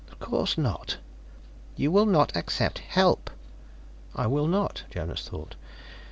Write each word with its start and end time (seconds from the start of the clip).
"Of 0.11 0.17
course 0.19 0.57
not." 0.57 0.97
"You 1.75 1.91
will 1.91 2.07
not 2.07 2.35
accept 2.35 2.79
help" 2.79 3.29
"I 4.15 4.25
will 4.25 4.47
not," 4.47 4.81
Jonas 4.89 5.27
thought. 5.29 5.53